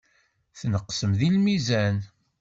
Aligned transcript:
Tneqsem 0.59 1.11
deg 1.19 1.31
lmizan. 1.35 1.97